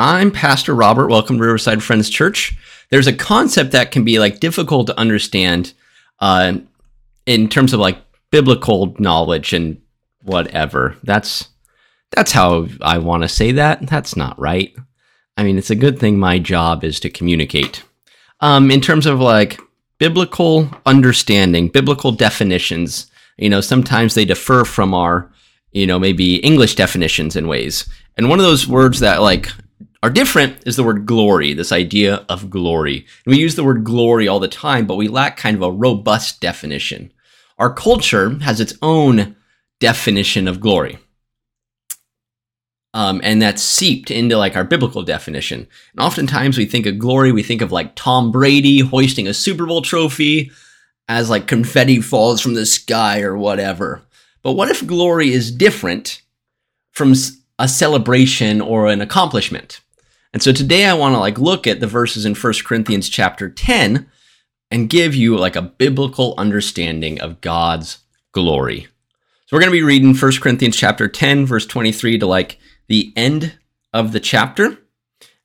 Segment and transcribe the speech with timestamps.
[0.00, 1.08] I'm Pastor Robert.
[1.08, 2.56] Welcome to Riverside Friends Church.
[2.88, 5.72] There's a concept that can be like difficult to understand
[6.20, 6.58] uh,
[7.26, 7.98] in terms of like
[8.30, 9.82] biblical knowledge and
[10.22, 10.96] whatever.
[11.02, 11.48] That's
[12.12, 13.88] that's how I want to say that.
[13.88, 14.72] That's not right.
[15.36, 17.82] I mean, it's a good thing my job is to communicate.
[18.38, 19.60] Um, in terms of like
[19.98, 25.32] biblical understanding, biblical definitions, you know, sometimes they differ from our,
[25.72, 27.84] you know, maybe English definitions in ways.
[28.16, 29.48] And one of those words that like
[30.02, 33.06] are different is the word glory, this idea of glory.
[33.24, 35.72] And we use the word glory all the time, but we lack kind of a
[35.72, 37.12] robust definition.
[37.58, 39.34] Our culture has its own
[39.80, 40.98] definition of glory.
[42.94, 45.66] Um, and that's seeped into like our biblical definition.
[45.92, 49.66] And oftentimes we think of glory, we think of like Tom Brady hoisting a Super
[49.66, 50.50] Bowl trophy
[51.08, 54.02] as like confetti falls from the sky or whatever.
[54.42, 56.22] But what if glory is different
[56.92, 57.14] from
[57.58, 59.80] a celebration or an accomplishment?
[60.32, 63.48] And so today I want to like look at the verses in 1 Corinthians chapter
[63.48, 64.10] 10
[64.70, 67.98] and give you like a biblical understanding of God's
[68.32, 68.86] glory.
[69.46, 73.12] So we're going to be reading 1 Corinthians chapter 10 verse 23 to like the
[73.16, 73.58] end
[73.92, 74.78] of the chapter.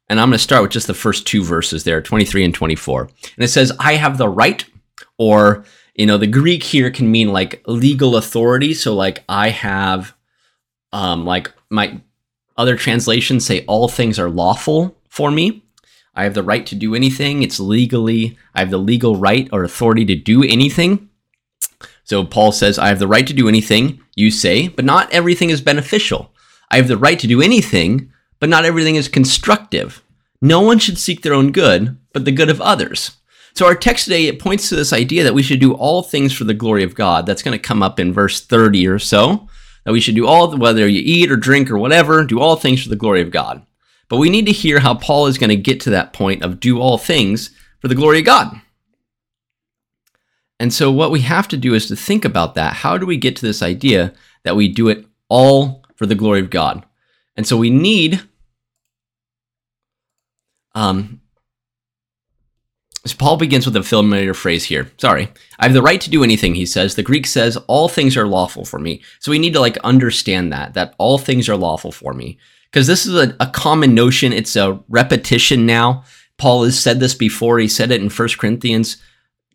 [0.09, 3.01] And I'm going to start with just the first two verses there, 23 and 24.
[3.03, 4.65] And it says, I have the right,
[5.17, 8.73] or, you know, the Greek here can mean like legal authority.
[8.73, 10.13] So, like, I have,
[10.91, 12.01] um, like, my
[12.57, 15.63] other translations say, all things are lawful for me.
[16.15, 17.41] I have the right to do anything.
[17.41, 21.09] It's legally, I have the legal right or authority to do anything.
[22.03, 25.49] So, Paul says, I have the right to do anything, you say, but not everything
[25.49, 26.31] is beneficial.
[26.69, 30.03] I have the right to do anything, but not everything is constructive.
[30.41, 33.17] No one should seek their own good, but the good of others.
[33.55, 36.33] So our text today it points to this idea that we should do all things
[36.33, 37.25] for the glory of God.
[37.25, 39.47] That's going to come up in verse 30 or so.
[39.85, 42.83] That we should do all whether you eat or drink or whatever, do all things
[42.83, 43.65] for the glory of God.
[44.09, 46.59] But we need to hear how Paul is going to get to that point of
[46.59, 48.61] do all things for the glory of God.
[50.59, 52.73] And so what we have to do is to think about that.
[52.73, 54.13] How do we get to this idea
[54.43, 56.85] that we do it all for the glory of God.
[57.35, 58.21] And so we need
[60.75, 61.21] um
[63.05, 64.89] so Paul begins with a familiar phrase here.
[64.97, 65.27] Sorry.
[65.59, 66.95] I have the right to do anything, he says.
[66.95, 69.01] The Greek says, all things are lawful for me.
[69.19, 72.37] So we need to like understand that, that all things are lawful for me.
[72.71, 74.31] Because this is a, a common notion.
[74.31, 76.05] It's a repetition now.
[76.37, 77.59] Paul has said this before.
[77.59, 78.97] He said it in 1 Corinthians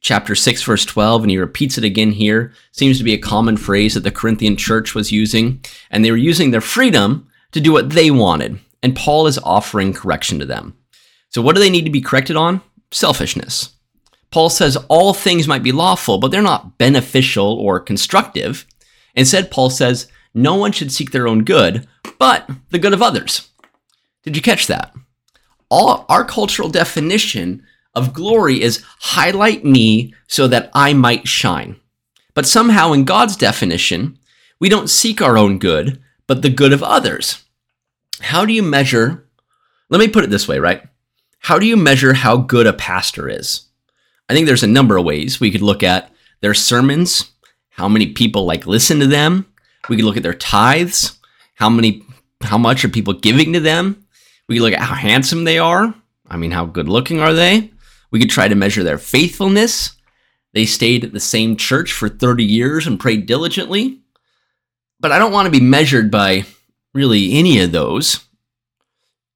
[0.01, 3.57] chapter 6 verse 12 and he repeats it again here seems to be a common
[3.57, 5.61] phrase that the corinthian church was using
[5.91, 9.93] and they were using their freedom to do what they wanted and paul is offering
[9.93, 10.77] correction to them
[11.31, 12.61] so what do they need to be corrected on
[12.91, 13.77] selfishness
[14.31, 18.67] paul says all things might be lawful but they're not beneficial or constructive
[19.15, 21.87] instead paul says no one should seek their own good
[22.19, 23.51] but the good of others
[24.23, 24.95] did you catch that
[25.71, 27.63] all our cultural definition
[27.95, 31.77] of glory is highlight me so that I might shine.
[32.35, 34.19] But somehow, in God's definition,
[34.61, 37.45] we don't seek our own good, but the good of others.
[38.21, 39.29] How do you measure?
[39.91, 40.83] Let me put it this way, right?
[41.39, 43.63] How do you measure how good a pastor is?
[44.29, 45.41] I think there's a number of ways.
[45.41, 47.31] We could look at their sermons,
[47.71, 49.47] how many people like listen to them.
[49.89, 51.19] We could look at their tithes,
[51.55, 52.05] how many
[52.43, 54.07] how much are people giving to them?
[54.49, 55.95] We could look at how handsome they are.
[56.29, 57.71] I mean, how good looking are they?
[58.11, 59.97] We could try to measure their faithfulness.
[60.53, 64.01] They stayed at the same church for 30 years and prayed diligently.
[65.01, 66.45] But I don't want to be measured by
[66.95, 68.21] really any of those.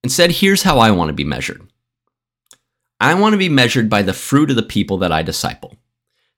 [0.04, 1.62] Instead, here's how I want to be measured
[3.02, 5.76] I want to be measured by the fruit of the people that I disciple,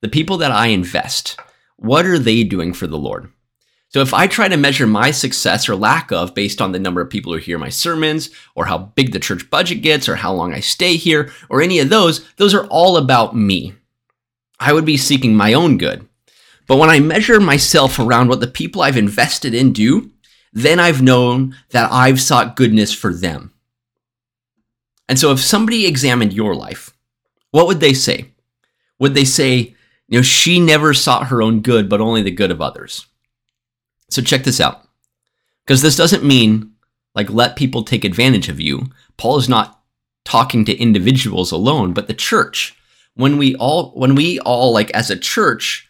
[0.01, 1.37] the people that I invest.
[1.75, 3.31] What are they doing for the Lord?
[3.89, 7.01] So if I try to measure my success or lack of based on the number
[7.01, 10.33] of people who hear my sermons, or how big the church budget gets, or how
[10.33, 13.75] long I stay here, or any of those, those are all about me.
[14.59, 16.09] I would be seeking my own good.
[16.65, 20.11] But when I measure myself around what the people I've invested in do,
[20.51, 23.51] then I've known that I've sought goodness for them.
[25.07, 26.91] And so if somebody examined your life,
[27.51, 28.31] what would they say?
[28.99, 29.75] Would they say,
[30.07, 33.05] you know, she never sought her own good, but only the good of others?
[34.09, 34.87] So check this out.
[35.65, 36.71] Because this doesn't mean
[37.15, 38.87] like let people take advantage of you.
[39.17, 39.81] Paul is not
[40.25, 42.77] talking to individuals alone, but the church.
[43.15, 45.89] When we all when we all like as a church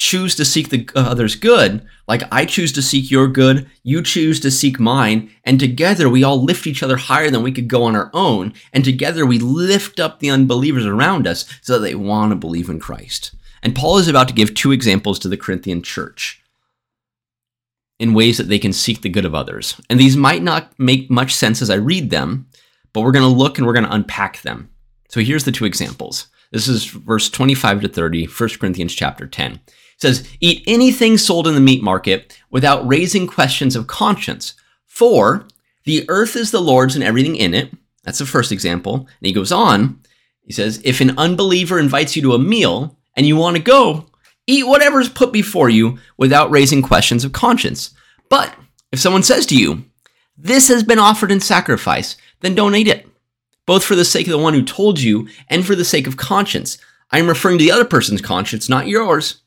[0.00, 4.02] choose to seek the uh, other's good, like I choose to seek your good, you
[4.02, 7.68] choose to seek mine, and together we all lift each other higher than we could
[7.68, 11.80] go on our own, and together we lift up the unbelievers around us so that
[11.80, 13.32] they want to believe in Christ.
[13.62, 16.38] And Paul is about to give two examples to the Corinthian church.
[17.98, 19.78] in ways that they can seek the good of others.
[19.90, 22.46] And these might not make much sense as I read them,
[22.94, 24.70] but we're going to look and we're going to unpack them.
[25.10, 26.28] So here's the two examples.
[26.50, 29.60] This is verse 25 to 30, 1 Corinthians chapter 10.
[30.00, 34.54] Says, Eat anything sold in the meat market without raising questions of conscience,
[34.86, 35.46] for
[35.84, 37.72] the earth is the Lord's and everything in it.
[38.04, 38.94] That's the first example.
[38.94, 40.00] And he goes on,
[40.42, 44.06] he says, If an unbeliever invites you to a meal and you want to go,
[44.46, 47.90] eat whatever's put before you without raising questions of conscience.
[48.28, 48.54] But
[48.92, 49.84] if someone says to you,
[50.36, 53.06] This has been offered in sacrifice, then don't eat it,
[53.66, 56.16] both for the sake of the one who told you and for the sake of
[56.16, 56.78] conscience.
[57.10, 59.39] I am referring to the other person's conscience, not yours.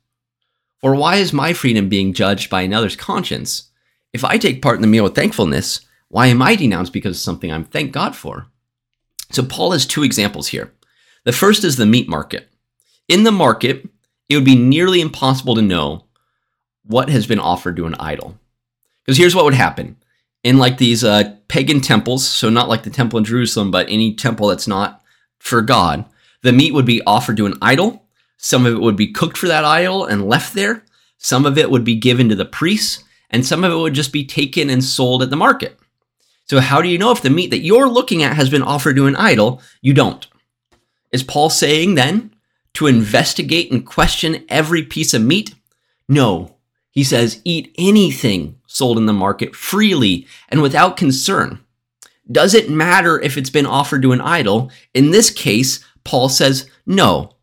[0.84, 3.72] For why is my freedom being judged by another's conscience?
[4.12, 7.22] If I take part in the meal with thankfulness, why am I denounced because of
[7.22, 8.48] something I'm thank God for?
[9.32, 10.74] So Paul has two examples here.
[11.24, 12.50] The first is the meat market.
[13.08, 13.88] In the market,
[14.28, 16.04] it would be nearly impossible to know
[16.84, 18.38] what has been offered to an idol.
[19.06, 19.96] Because here's what would happen
[20.44, 24.16] in like these uh, pagan temples, so not like the temple in Jerusalem, but any
[24.16, 25.02] temple that's not
[25.40, 26.04] for God,
[26.42, 28.03] the meat would be offered to an idol.
[28.44, 30.84] Some of it would be cooked for that idol and left there.
[31.18, 34.12] Some of it would be given to the priests, and some of it would just
[34.12, 35.80] be taken and sold at the market.
[36.50, 38.98] So, how do you know if the meat that you're looking at has been offered
[38.98, 39.62] to an idol?
[39.82, 40.28] You don't.
[41.14, 42.36] Is Paul saying then
[42.74, 45.56] to investigate and question every piece of meat?
[46.10, 46.58] No.
[46.92, 51.64] He says, eat anything sold in the market freely and without concern.
[52.30, 54.70] Does it matter if it's been offered to an idol?
[54.94, 57.38] In this case, Paul says, no.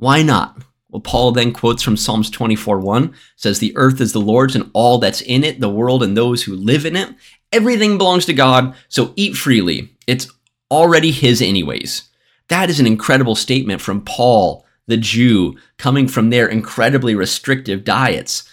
[0.00, 0.62] Why not?
[0.88, 4.70] Well, Paul then quotes from Psalms 24 1 says, The earth is the Lord's and
[4.72, 7.14] all that's in it, the world and those who live in it.
[7.52, 9.94] Everything belongs to God, so eat freely.
[10.06, 10.28] It's
[10.70, 12.08] already His, anyways.
[12.48, 18.48] That is an incredible statement from Paul, the Jew, coming from their incredibly restrictive diets.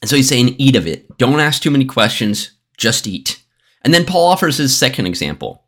[0.00, 1.16] And so he's saying, eat of it.
[1.18, 3.42] Don't ask too many questions, just eat.
[3.82, 5.64] And then Paul offers his second example.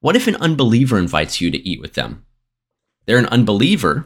[0.00, 2.24] What if an unbeliever invites you to eat with them?
[3.08, 4.04] They're an unbeliever,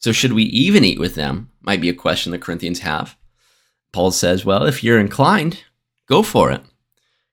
[0.00, 1.48] so should we even eat with them?
[1.62, 3.16] Might be a question the Corinthians have.
[3.92, 5.62] Paul says, well, if you're inclined,
[6.08, 6.60] go for it.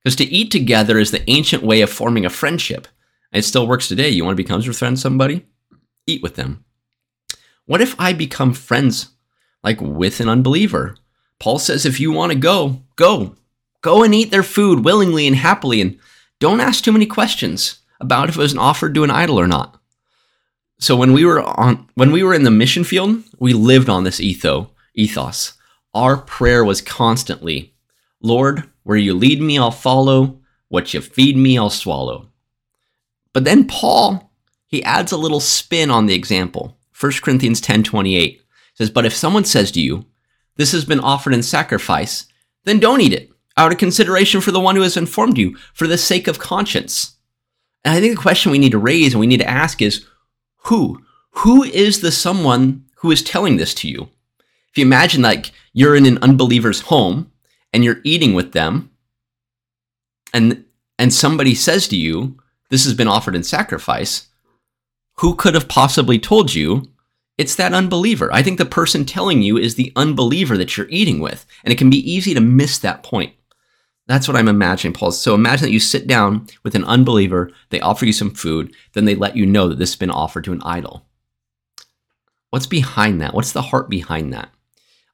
[0.03, 2.87] Because to eat together is the ancient way of forming a friendship.
[3.31, 4.09] And It still works today.
[4.09, 5.47] You want to become friends with somebody?
[6.05, 6.63] Eat with them.
[7.65, 9.07] What if I become friends
[9.63, 10.95] like with an unbeliever?
[11.39, 13.35] Paul says if you want to go, go.
[13.81, 15.97] Go and eat their food willingly and happily and
[16.39, 19.79] don't ask too many questions about if it was offered to an idol or not.
[20.83, 24.03] So when we were on when we were in the mission field, we lived on
[24.03, 25.53] this etho, ethos.
[25.93, 27.73] Our prayer was constantly,
[28.21, 30.41] Lord, where you lead me, I'll follow.
[30.67, 32.27] What you feed me, I'll swallow.
[33.31, 34.29] But then Paul,
[34.67, 36.77] he adds a little spin on the example.
[36.99, 38.41] 1 Corinthians 10 28
[38.73, 40.05] says, But if someone says to you,
[40.57, 42.25] This has been offered in sacrifice,
[42.65, 45.87] then don't eat it, out of consideration for the one who has informed you, for
[45.87, 47.15] the sake of conscience.
[47.85, 50.05] And I think the question we need to raise and we need to ask is,
[50.65, 51.03] who?
[51.37, 54.09] Who is the someone who is telling this to you?
[54.69, 57.31] If you imagine like you're in an unbeliever's home
[57.73, 58.91] and you're eating with them
[60.33, 60.65] and
[60.99, 62.37] and somebody says to you,
[62.69, 64.27] this has been offered in sacrifice,
[65.17, 66.87] who could have possibly told you
[67.37, 68.31] it's that unbeliever?
[68.31, 71.77] I think the person telling you is the unbeliever that you're eating with, and it
[71.77, 73.33] can be easy to miss that point.
[74.13, 75.11] That's what I'm imagining, Paul.
[75.11, 79.05] So imagine that you sit down with an unbeliever, they offer you some food, then
[79.05, 81.07] they let you know that this has been offered to an idol.
[82.51, 83.33] What's behind that?
[83.33, 84.51] What's the heart behind that?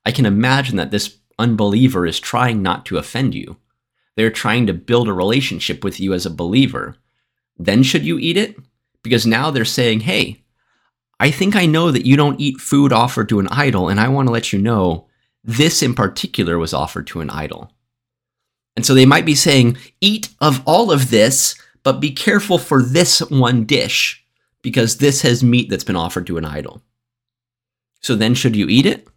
[0.05, 3.55] I can imagine that this unbeliever is trying not to offend you.
[4.17, 6.97] They're trying to build a relationship with you as a believer.
[7.57, 8.57] Then should you eat it?
[9.01, 10.43] Because now they're saying, hey,
[11.21, 14.09] I think I know that you don't eat food offered to an idol, and I
[14.09, 15.07] want to let you know
[15.41, 17.71] this in particular was offered to an idol.
[18.75, 22.81] And so they might be saying, eat of all of this, but be careful for
[22.81, 24.23] this one dish,
[24.61, 26.81] because this has meat that's been offered to an idol.
[28.01, 29.07] So then, should you eat it?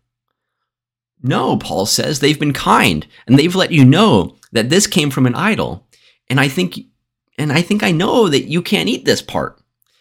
[1.22, 5.26] No, Paul says they've been kind and they've let you know that this came from
[5.26, 5.86] an idol.
[6.28, 6.78] And I think
[7.38, 9.60] and I think I know that you can't eat this part.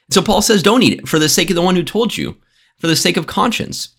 [0.09, 2.37] So Paul says don't eat it for the sake of the one who told you,
[2.77, 3.89] for the sake of conscience.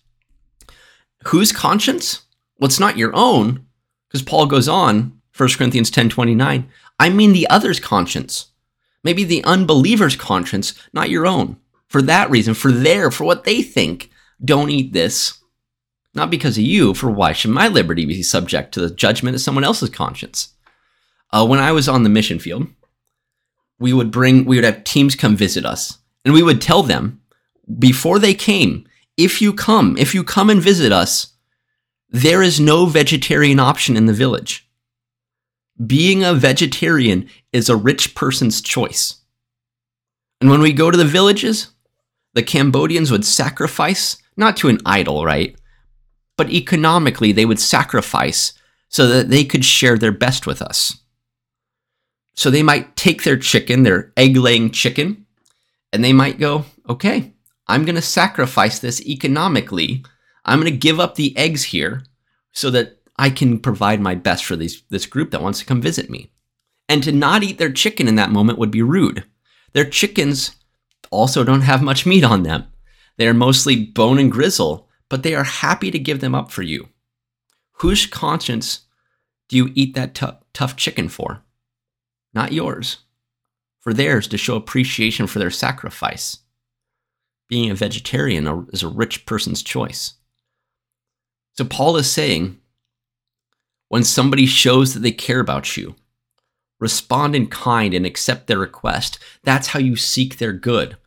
[1.25, 2.23] Whose conscience?
[2.59, 3.65] Well, it's not your own,
[4.07, 6.67] because Paul goes on 1 Corinthians 10:29,
[6.99, 8.47] I mean the other's conscience.
[9.03, 11.57] Maybe the unbeliever's conscience, not your own.
[11.87, 14.09] For that reason, for their, for what they think,
[14.43, 15.39] don't eat this.
[16.13, 19.41] Not because of you, for why should my liberty be subject to the judgment of
[19.41, 20.53] someone else's conscience?
[21.31, 22.67] Uh, when I was on the mission field,
[23.79, 27.21] we would bring, we would have teams come visit us, and we would tell them
[27.79, 28.87] before they came,
[29.17, 31.33] if you come, if you come and visit us,
[32.09, 34.62] there is no vegetarian option in the village.
[35.85, 39.21] Being a vegetarian is a rich person's choice.
[40.39, 41.69] And when we go to the villages,
[42.33, 45.55] the Cambodians would sacrifice, not to an idol, right?
[46.37, 48.53] But economically, they would sacrifice
[48.89, 50.99] so that they could share their best with us.
[52.35, 55.25] So they might take their chicken, their egg laying chicken,
[55.91, 57.33] and they might go, okay,
[57.67, 60.03] I'm going to sacrifice this economically.
[60.43, 62.03] I'm going to give up the eggs here
[62.51, 65.81] so that I can provide my best for these, this group that wants to come
[65.81, 66.31] visit me.
[66.89, 69.23] And to not eat their chicken in that moment would be rude.
[69.73, 70.55] Their chickens
[71.11, 72.65] also don't have much meat on them.
[73.17, 76.63] They are mostly bone and gristle, but they are happy to give them up for
[76.63, 76.89] you.
[77.77, 78.81] Whose conscience
[79.49, 81.43] do you eat that t- tough chicken for?
[82.33, 82.97] Not yours.
[83.79, 86.39] For theirs to show appreciation for their sacrifice.
[87.49, 90.15] Being a vegetarian is a rich person's choice.
[91.53, 92.59] So Paul is saying
[93.93, 95.93] when somebody shows that they care about you,
[96.79, 99.19] respond in kind and accept their request.
[99.43, 100.97] That's how you seek their good.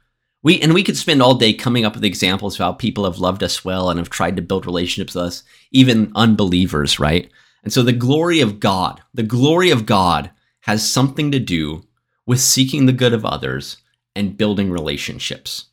[0.45, 3.19] We and we could spend all day coming up with examples of how people have
[3.19, 7.29] loved us well and have tried to build relationships with us, even unbelievers, right?
[7.65, 11.83] And so the glory of God, the glory of God has something to do
[12.25, 13.79] with seeking the good of others
[14.15, 15.71] and building relationships.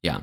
[0.00, 0.20] Yeah.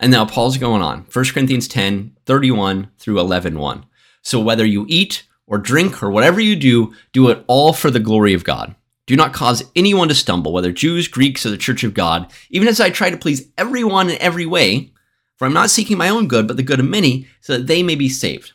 [0.00, 1.06] And now Paul's going on.
[1.12, 3.86] 1 Corinthians 10, 31 through 11, 1.
[4.22, 8.00] So whether you eat or drink or whatever you do, do it all for the
[8.00, 8.74] glory of God.
[9.06, 12.66] Do not cause anyone to stumble, whether Jews, Greeks, or the church of God, even
[12.66, 14.92] as I try to please everyone in every way,
[15.36, 17.82] for I'm not seeking my own good, but the good of many, so that they
[17.82, 18.52] may be saved.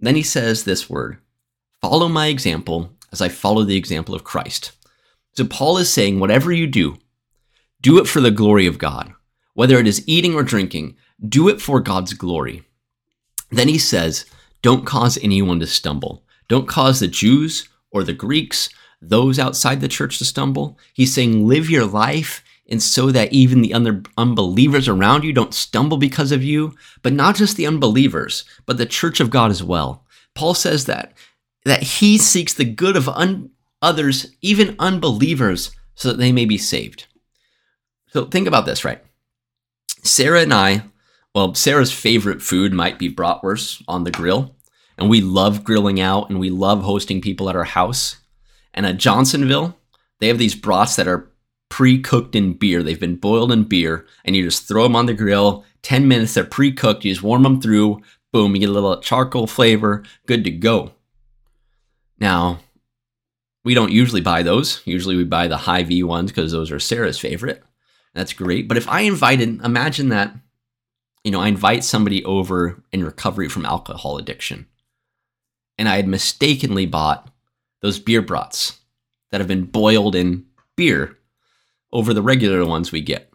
[0.00, 1.18] Then he says this word
[1.80, 4.72] Follow my example as I follow the example of Christ.
[5.32, 6.98] So Paul is saying, whatever you do,
[7.80, 9.12] do it for the glory of God.
[9.54, 12.62] Whether it is eating or drinking, do it for God's glory.
[13.50, 14.26] Then he says,
[14.62, 16.24] don't cause anyone to stumble.
[16.48, 18.68] Don't cause the Jews or the Greeks,
[19.00, 20.78] those outside the church to stumble.
[20.92, 25.52] He's saying, live your life and so that even the other unbelievers around you don't
[25.52, 29.62] stumble because of you, but not just the unbelievers, but the church of God as
[29.62, 30.04] well.
[30.34, 31.12] Paul says that
[31.64, 33.50] that he seeks the good of un-
[33.82, 37.06] others, even unbelievers, so that they may be saved.
[38.08, 39.04] So think about this, right?
[40.02, 40.84] Sarah and I
[41.34, 44.56] well, Sarah's favorite food might be bratwurst on the grill,
[44.98, 48.16] and we love grilling out and we love hosting people at our house.
[48.74, 49.76] And at Johnsonville,
[50.18, 51.30] they have these brats that are
[51.68, 52.82] pre-cooked in beer.
[52.82, 55.64] They've been boiled in beer, and you just throw them on the grill.
[55.82, 57.04] Ten minutes, they're pre-cooked.
[57.04, 58.02] You just warm them through.
[58.32, 60.04] Boom, you get a little charcoal flavor.
[60.26, 60.92] Good to go.
[62.18, 62.58] Now,
[63.64, 64.82] we don't usually buy those.
[64.84, 67.62] Usually, we buy the Hy-Vee ones because those are Sarah's favorite.
[68.14, 68.68] That's great.
[68.68, 70.34] But if I invited, imagine that
[71.24, 74.66] you know, I invite somebody over in recovery from alcohol addiction.
[75.78, 77.30] And I had mistakenly bought
[77.82, 78.78] those beer brats
[79.30, 80.46] that have been boiled in
[80.76, 81.18] beer
[81.92, 83.32] over the regular ones we get.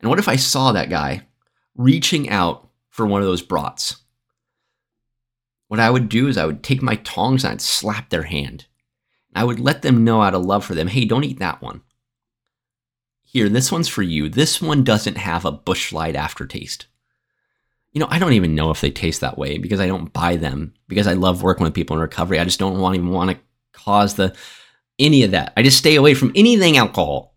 [0.00, 1.26] And what if I saw that guy
[1.76, 3.96] reaching out for one of those brats?
[5.68, 8.66] What I would do is I would take my tongs and I'd slap their hand.
[9.34, 11.82] I would let them know out of love for them, hey, don't eat that one.
[13.34, 14.28] Here, this one's for you.
[14.28, 16.86] This one doesn't have a Busch Light aftertaste.
[17.92, 20.36] You know, I don't even know if they taste that way because I don't buy
[20.36, 22.38] them because I love working with people in recovery.
[22.38, 23.38] I just don't want even want to
[23.72, 24.36] cause the
[25.00, 25.52] any of that.
[25.56, 27.34] I just stay away from anything alcohol.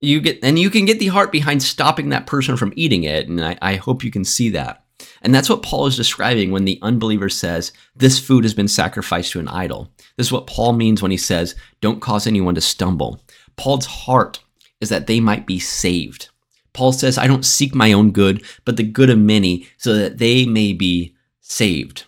[0.00, 3.28] You get and you can get the heart behind stopping that person from eating it,
[3.28, 4.84] and I, I hope you can see that.
[5.22, 9.32] And that's what Paul is describing when the unbeliever says, This food has been sacrificed
[9.32, 9.92] to an idol.
[10.16, 13.20] This is what Paul means when he says, Don't cause anyone to stumble.
[13.56, 14.38] Paul's heart
[14.80, 16.28] is that they might be saved.
[16.72, 20.18] Paul says, I don't seek my own good, but the good of many, so that
[20.18, 22.04] they may be saved.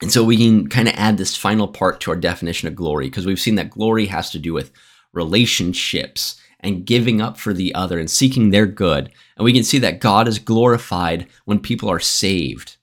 [0.00, 3.06] And so we can kind of add this final part to our definition of glory,
[3.06, 4.70] because we've seen that glory has to do with
[5.12, 9.10] relationships and giving up for the other and seeking their good.
[9.36, 12.76] And we can see that God is glorified when people are saved.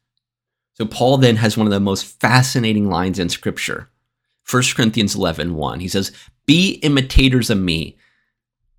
[0.73, 3.89] So Paul then has one of the most fascinating lines in scripture.
[4.49, 5.79] 1 Corinthians 11, 1.
[5.79, 6.11] He says,
[6.45, 7.97] Be imitators of me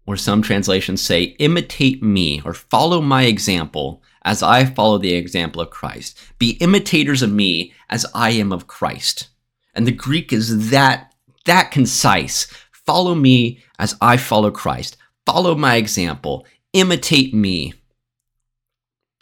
[0.07, 5.61] or some translations say, imitate me or follow my example as I follow the example
[5.61, 6.19] of Christ.
[6.39, 9.29] Be imitators of me as I am of Christ.
[9.75, 11.13] And the Greek is that,
[11.45, 12.47] that concise.
[12.73, 14.97] Follow me as I follow Christ.
[15.27, 16.47] Follow my example.
[16.73, 17.75] Imitate me.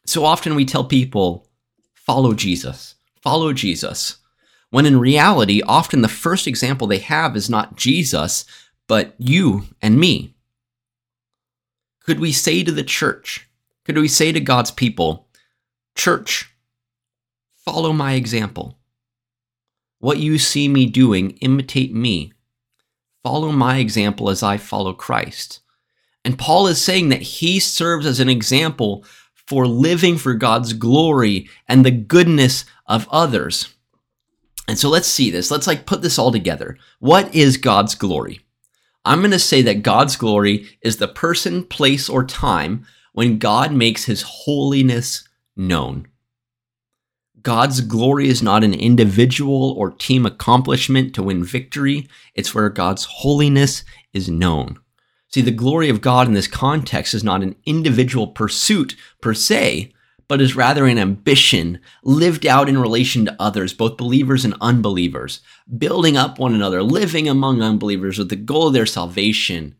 [0.06, 1.48] So often we tell people,
[1.94, 2.94] follow Jesus.
[3.22, 4.18] Follow Jesus.
[4.70, 8.44] When in reality, often the first example they have is not Jesus,
[8.86, 10.33] but you and me
[12.04, 13.48] could we say to the church,
[13.84, 15.28] could we say to God's people,
[15.94, 16.54] church,
[17.56, 18.78] follow my example.
[19.98, 22.32] What you see me doing, imitate me.
[23.22, 25.60] Follow my example as I follow Christ.
[26.24, 31.48] And Paul is saying that he serves as an example for living for God's glory
[31.68, 33.74] and the goodness of others.
[34.68, 35.50] And so let's see this.
[35.50, 36.78] Let's like put this all together.
[36.98, 38.43] What is God's glory?
[39.04, 43.72] I'm going to say that God's glory is the person, place, or time when God
[43.72, 46.08] makes his holiness known.
[47.42, 52.08] God's glory is not an individual or team accomplishment to win victory.
[52.34, 53.84] It's where God's holiness
[54.14, 54.78] is known.
[55.28, 59.92] See, the glory of God in this context is not an individual pursuit per se,
[60.28, 65.40] but is rather an ambition lived out in relation to others, both believers and unbelievers,
[65.78, 69.76] building up one another, living among unbelievers with the goal of their salvation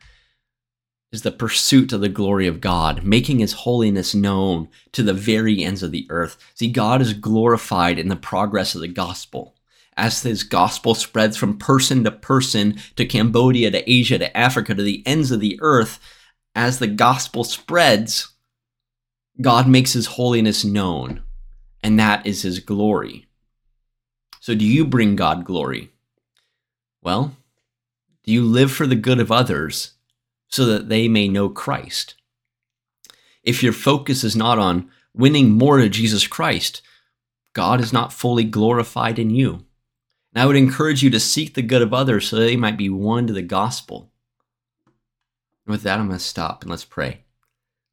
[1.14, 5.62] is the pursuit of the glory of God, making his holiness known to the very
[5.62, 6.36] ends of the earth.
[6.54, 9.54] See, God is glorified in the progress of the gospel.
[9.96, 14.82] As his gospel spreads from person to person, to Cambodia, to Asia, to Africa, to
[14.82, 16.00] the ends of the earth,
[16.56, 18.33] as the gospel spreads,
[19.40, 21.22] God makes his holiness known,
[21.82, 23.26] and that is his glory.
[24.40, 25.90] So, do you bring God glory?
[27.02, 27.36] Well,
[28.22, 29.92] do you live for the good of others
[30.48, 32.14] so that they may know Christ?
[33.42, 36.80] If your focus is not on winning more to Jesus Christ,
[37.52, 39.64] God is not fully glorified in you.
[40.32, 42.88] And I would encourage you to seek the good of others so they might be
[42.88, 44.10] won to the gospel.
[45.66, 47.23] And with that, I'm going to stop and let's pray.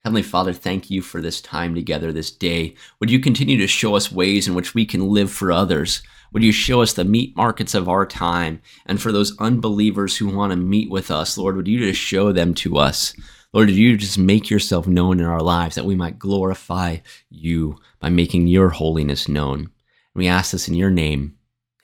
[0.04, 2.74] Heavenly Father, thank you for this time together this day.
[3.00, 6.02] Would you continue to show us ways in which we can live for others?
[6.34, 8.62] Would you show us the meat markets of our time?
[8.88, 12.32] And for those unbelievers who want to meet with us, Lord, would you just show
[12.32, 13.14] them to us?
[13.54, 16.98] Lord, would you just make yourself known in our lives that we might glorify
[17.30, 19.70] you by making your holiness known?
[20.16, 21.38] we ask this in your name.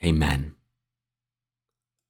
[0.04, 0.57] Amen.